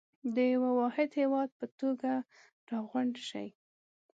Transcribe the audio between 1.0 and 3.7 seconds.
هېواد په توګه راغونډ شئ.